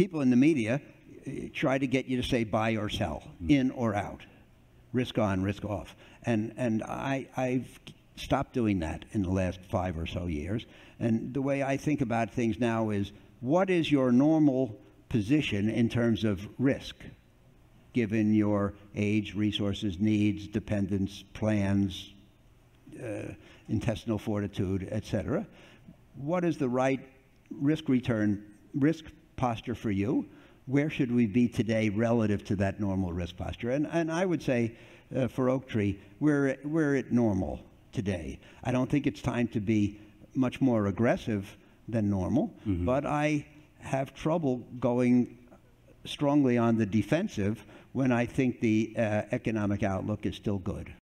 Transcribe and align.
people 0.00 0.22
in 0.22 0.30
the 0.30 0.36
media 0.36 0.80
uh, 1.26 1.30
try 1.52 1.76
to 1.76 1.86
get 1.86 2.06
you 2.06 2.16
to 2.16 2.26
say 2.26 2.42
buy 2.42 2.74
or 2.74 2.88
sell, 2.88 3.22
in 3.50 3.70
or 3.72 3.94
out, 3.94 4.22
risk 4.94 5.18
on, 5.18 5.42
risk 5.42 5.62
off. 5.62 5.94
And, 6.24 6.54
and 6.56 6.82
I, 6.84 7.26
I've 7.36 7.68
stopped 8.16 8.54
doing 8.54 8.78
that 8.78 9.04
in 9.12 9.22
the 9.22 9.28
last 9.28 9.60
five 9.68 9.98
or 9.98 10.06
so 10.06 10.24
years. 10.24 10.64
And 11.00 11.34
the 11.34 11.42
way 11.42 11.62
I 11.62 11.76
think 11.76 12.00
about 12.00 12.30
things 12.30 12.58
now 12.58 12.88
is 12.88 13.12
what 13.40 13.68
is 13.68 13.92
your 13.92 14.10
normal 14.10 14.74
position 15.10 15.68
in 15.68 15.90
terms 15.90 16.24
of 16.24 16.48
risk, 16.58 16.96
given 17.92 18.32
your 18.32 18.72
age, 18.96 19.34
resources, 19.34 19.98
needs, 19.98 20.46
dependence, 20.46 21.24
plans, 21.34 22.14
uh, 22.98 23.34
intestinal 23.68 24.16
fortitude, 24.16 24.88
etc. 24.90 25.46
What 26.16 26.42
is 26.42 26.56
the 26.56 26.70
right 26.70 27.06
risk 27.50 27.86
return, 27.90 28.42
risk 28.74 29.04
posture 29.40 29.74
for 29.74 29.90
you? 29.90 30.26
Where 30.66 30.90
should 30.90 31.10
we 31.10 31.26
be 31.26 31.48
today 31.48 31.88
relative 31.88 32.44
to 32.44 32.56
that 32.56 32.78
normal 32.78 33.12
risk 33.12 33.36
posture? 33.36 33.70
And, 33.70 33.86
and 33.90 34.12
I 34.12 34.24
would 34.24 34.42
say 34.42 34.76
uh, 35.16 35.26
for 35.28 35.48
Oaktree, 35.50 35.96
we're, 36.20 36.58
we're 36.62 36.96
at 36.96 37.10
normal 37.10 37.60
today. 37.92 38.38
I 38.62 38.70
don't 38.70 38.88
think 38.88 39.06
it's 39.06 39.22
time 39.22 39.48
to 39.48 39.60
be 39.60 39.98
much 40.34 40.60
more 40.60 40.86
aggressive 40.86 41.56
than 41.88 42.08
normal, 42.08 42.52
Mm-hmm. 42.68 42.84
but 42.84 43.04
I 43.04 43.46
have 43.80 44.14
trouble 44.14 44.58
going 44.78 45.38
strongly 46.04 46.56
on 46.58 46.76
the 46.76 46.86
defensive 46.86 47.64
when 47.92 48.12
I 48.12 48.26
think 48.26 48.60
the 48.60 48.94
uh, 48.96 49.22
economic 49.32 49.82
outlook 49.82 50.24
is 50.26 50.36
still 50.36 50.58
good. 50.58 50.92